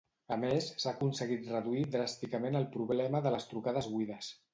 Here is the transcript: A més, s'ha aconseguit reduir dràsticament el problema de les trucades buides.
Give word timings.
A 0.35 0.35
més, 0.43 0.69
s'ha 0.83 0.93
aconseguit 0.95 1.51
reduir 1.51 1.83
dràsticament 1.97 2.57
el 2.61 2.65
problema 2.77 3.21
de 3.27 3.35
les 3.37 3.47
trucades 3.53 3.91
buides. 3.93 4.31